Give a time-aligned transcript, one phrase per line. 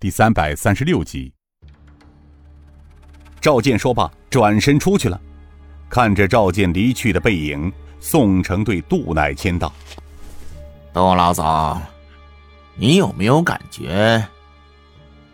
[0.00, 1.32] 第三百三十六集。
[3.40, 5.20] 赵健说罢，转身出去了。
[5.90, 9.72] 看着赵健离去的背影，宋城对杜乃谦道
[10.94, 11.80] ：“杜老总，
[12.76, 14.24] 你有没有感觉，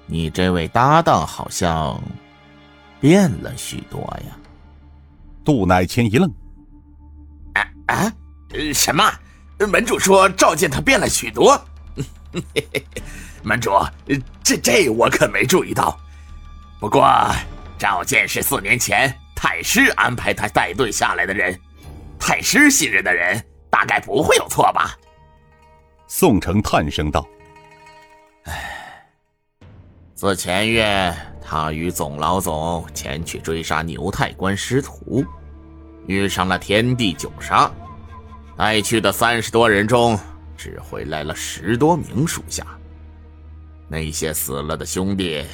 [0.06, 2.02] 你这位搭档好像
[3.00, 4.34] 变了许多呀？”
[5.44, 6.32] 杜乃谦一愣
[7.52, 8.12] ：“啊啊，
[8.72, 9.04] 什么？
[9.58, 11.62] 门主说赵健他变了许多？
[13.44, 13.70] 门主，
[14.42, 15.98] 这这我可没注意到。
[16.80, 17.08] 不过……”
[17.76, 21.58] 赵健是四年前太师安排他带队下来的人，
[22.18, 24.96] 太师信任的人，大概不会有错吧？
[26.06, 27.26] 宋城叹声道
[28.46, 29.06] ：“唉，
[30.14, 35.22] 自前月他与总老总前去追杀牛太官师徒，
[36.06, 37.70] 遇上了天地九杀，
[38.56, 40.18] 带去的三十多人中，
[40.56, 42.64] 只回来了十多名属下。
[43.94, 45.44] 那些死了的兄弟。”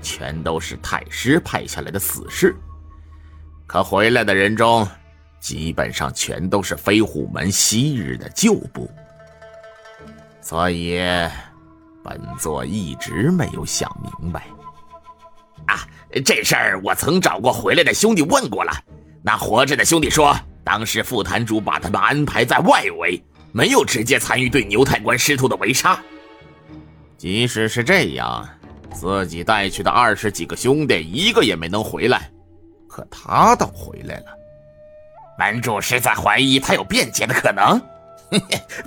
[0.00, 2.54] 全都是太师派下来的死士，
[3.66, 4.86] 可回来的人中，
[5.40, 8.88] 基本上全都是飞虎门昔日的旧部，
[10.40, 11.00] 所以
[12.04, 14.46] 本座一直没有想明白。
[15.66, 15.84] 啊，
[16.24, 18.72] 这事儿我曾找过回来的兄弟问过了，
[19.20, 26.00] 那活着的兄弟说，当时副坛主把他们安排在外围，没有直接参与对牛太官师徒的围杀。
[27.18, 28.48] 即使是这样。
[28.94, 32.30] 自己带去的二十几个兄弟，一个也没能回来，
[32.88, 34.26] 可他倒回来了。
[35.38, 37.78] 门主是在怀疑他有辩解的可能？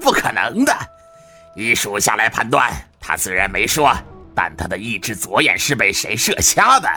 [0.01, 0.75] 不可能的，
[1.55, 3.95] 以属下来判断，他虽然没说，
[4.35, 6.89] 但他的一只左眼是被谁射瞎的？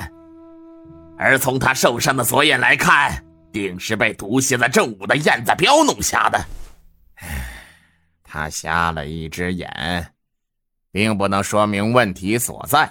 [1.18, 6.44] 而从他受伤的左眼来看，定是被毒蝎子正午的燕子彪弄瞎的。
[8.24, 10.13] 他瞎了一只眼。
[10.94, 12.88] 并不能说明问题所在，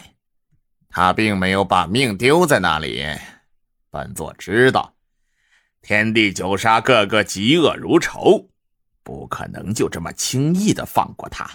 [0.90, 3.02] 他并没有把命丢在那里。
[3.90, 4.94] 本座知道，
[5.82, 8.50] 天地九杀个个嫉恶如仇，
[9.04, 11.50] 不可能就这么轻易的放过他。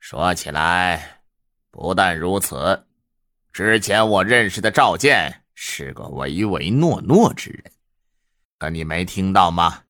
[0.00, 1.22] 说起来，
[1.70, 2.84] 不但如此，
[3.54, 7.72] 之前我认识的赵健是个唯唯诺诺之人，
[8.58, 9.84] 可你没听到吗？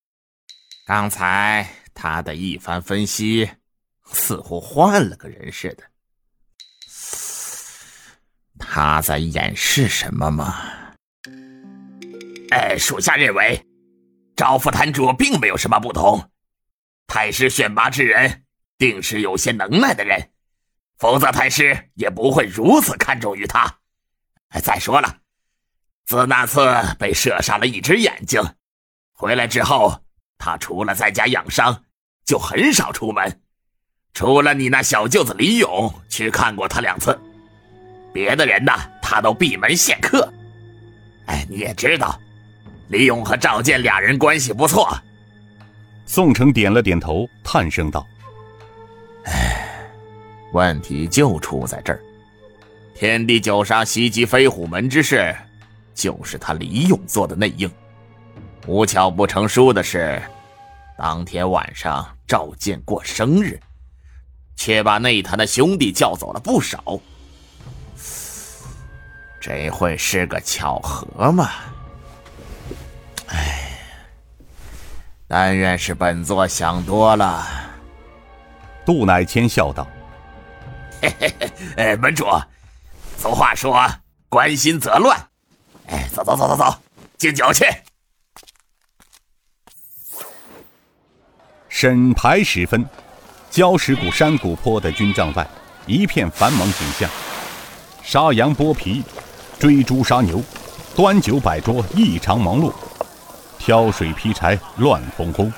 [0.86, 3.50] 刚才他的一番分析。
[4.10, 5.84] 似乎换了个人似的，
[8.58, 10.56] 他在掩饰什么吗？
[12.50, 13.66] 哎，属下认为，
[14.36, 16.30] 赵副坛主并没有什么不同。
[17.06, 18.44] 太师选拔之人，
[18.78, 20.32] 定是有些能耐的人，
[20.98, 23.78] 否则太师也不会如此看重于他。
[24.62, 25.20] 再说了，
[26.04, 26.60] 自那次
[26.98, 28.42] 被射杀了一只眼睛，
[29.12, 30.04] 回来之后，
[30.38, 31.84] 他除了在家养伤，
[32.24, 33.41] 就很少出门。
[34.14, 37.18] 除了你那小舅子李勇去看过他两次，
[38.12, 40.30] 别的人呢，他都闭门谢客。
[41.26, 42.20] 哎，你也知道，
[42.88, 44.94] 李勇和赵健俩人关系不错。
[46.04, 48.06] 宋城点了点头，叹声道
[49.24, 49.66] ：“哎，
[50.52, 52.00] 问题就出在这儿。
[52.94, 55.34] 天地九杀袭击飞虎门之事，
[55.94, 57.70] 就是他李勇做的内应。
[58.66, 60.20] 无巧不成书的是，
[60.98, 63.58] 当天晚上赵健过生日。”
[64.56, 67.00] 却把内坛的兄弟叫走了不少，
[69.40, 71.50] 这会是个巧合吗？
[73.28, 73.78] 哎，
[75.26, 77.44] 但愿是本座想多了。
[78.84, 79.88] 杜乃谦笑道
[81.00, 82.26] ：“嘿嘿嘿，哎，门主，
[83.16, 83.74] 俗话说
[84.28, 85.18] 关心则乱。
[85.86, 86.78] 哎，走走走走走，
[87.16, 87.64] 敬酒去。”
[91.68, 92.86] 审牌时分。
[93.52, 95.46] 礁石谷山谷坡的军帐外，
[95.84, 97.10] 一片繁忙景象：
[98.02, 99.02] 杀羊剥皮、
[99.58, 100.42] 追猪杀牛、
[100.96, 102.72] 端酒摆桌，异常忙碌；
[103.58, 105.52] 挑水劈柴，乱哄哄。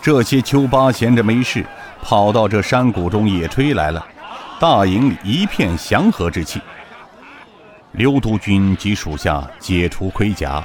[0.00, 1.62] 这些秋八闲着没事，
[2.02, 4.02] 跑到这山谷中野炊来了。
[4.58, 6.58] 大营里一片祥和之气。
[7.92, 10.64] 刘督军及属下解除盔甲，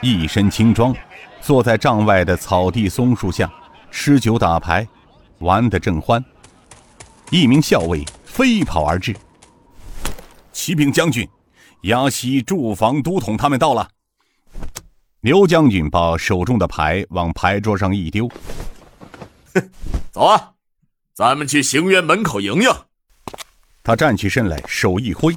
[0.00, 0.92] 一身轻装，
[1.40, 3.48] 坐在帐外的草地松树下，
[3.92, 4.84] 吃酒打牌。
[5.42, 6.24] 玩得正欢，
[7.30, 9.14] 一名校尉飞跑而至。
[10.52, 11.28] 启禀将军，
[11.82, 13.88] 崖西驻防都统他们到了。
[15.20, 18.28] 刘将军把手中的牌往牌桌上一丢
[20.12, 20.52] ：“走啊，
[21.12, 22.68] 咱们去行辕门口迎迎。”
[23.82, 25.36] 他站起身来，手一挥，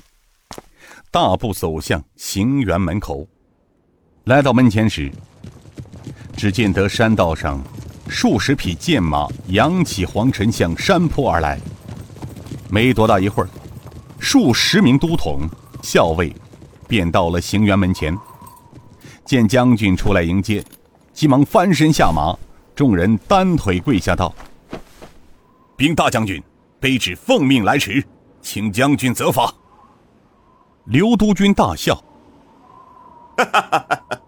[1.09, 3.27] 大步走向行辕门口。
[4.25, 5.11] 来到门前时，
[6.37, 7.63] 只见得山道上。
[8.07, 11.59] 数十匹剑马扬起黄尘向山坡而来。
[12.69, 13.49] 没多大一会儿，
[14.19, 15.41] 数十名都统、
[15.81, 16.33] 校尉
[16.87, 18.17] 便到了行辕门前，
[19.23, 20.63] 见将军出来迎接，
[21.13, 22.37] 急忙翻身下马，
[22.75, 24.33] 众人单腿跪下道
[25.77, 26.41] ：“禀大将军，
[26.81, 28.03] 卑职奉命来迟，
[28.41, 29.53] 请将军责罚。”
[30.85, 31.95] 刘督军大笑
[33.37, 34.19] ：“哈哈哈哈哈！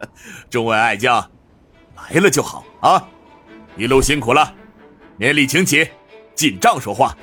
[0.50, 1.30] 众位爱将，
[1.96, 3.08] 来了就好啊！
[3.78, 4.52] 一路辛苦了，
[5.18, 5.88] 免礼请起，
[6.34, 7.16] 进帐说话。”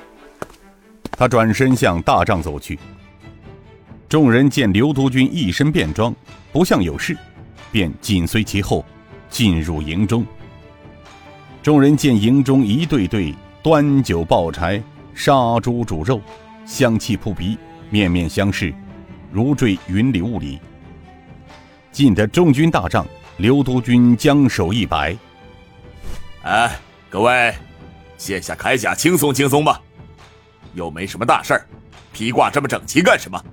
[1.11, 2.79] 他转身向大帐走去。
[4.07, 6.15] 众人见刘督军一身便装，
[6.53, 7.17] 不像有事，
[7.71, 8.85] 便紧随其后，
[9.29, 10.25] 进入营中。
[11.61, 14.81] 众人见营中一对对端酒抱柴、
[15.13, 16.21] 杀猪煮肉，
[16.65, 17.57] 香气扑鼻，
[17.89, 18.73] 面面相视，
[19.31, 20.59] 如坠云里雾里。
[21.91, 23.05] 进得中军大帐，
[23.37, 25.15] 刘督军将手一摆
[26.45, 26.77] ：“哎，
[27.09, 27.55] 各位，
[28.19, 29.81] 卸下铠甲，轻松轻松吧。
[30.75, 31.65] 又没什么大事儿，
[32.13, 33.43] 披挂这么整齐干什么？”